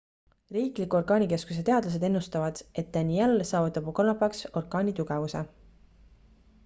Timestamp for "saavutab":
3.53-3.93